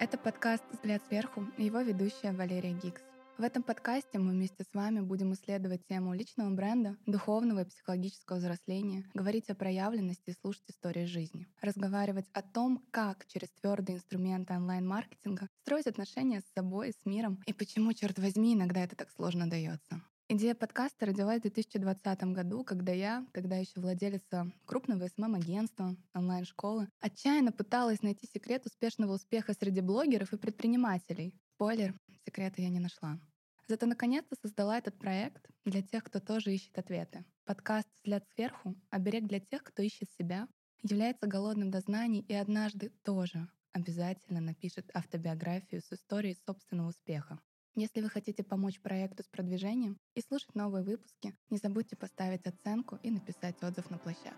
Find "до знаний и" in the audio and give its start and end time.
41.70-42.34